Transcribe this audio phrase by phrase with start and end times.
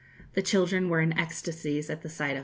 [0.33, 2.39] The children were in ecstasies at the sight of them.